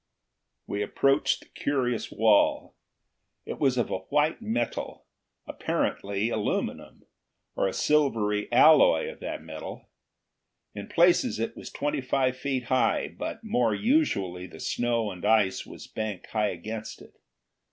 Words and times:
We 0.65 0.81
approached 0.81 1.41
the 1.41 1.45
curious 1.49 2.11
wall. 2.11 2.73
It 3.45 3.59
was 3.59 3.77
of 3.77 3.91
a 3.91 3.99
white 3.99 4.41
metal, 4.41 5.05
apparently 5.45 6.31
aluminum, 6.31 7.03
or 7.55 7.67
a 7.67 7.73
silvery 7.73 8.51
alloy 8.51 9.11
of 9.11 9.19
that 9.19 9.43
metal. 9.43 9.89
In 10.73 10.87
places 10.87 11.37
it 11.37 11.55
was 11.55 11.69
twenty 11.69 12.01
five 12.01 12.35
feet 12.35 12.63
high, 12.63 13.09
but 13.09 13.43
more 13.43 13.75
usually 13.75 14.47
the 14.47 14.59
snow 14.59 15.11
and 15.11 15.23
ice 15.23 15.67
was 15.67 15.85
banked 15.85 16.25
high 16.31 16.49
against 16.49 17.03
it. 17.03 17.13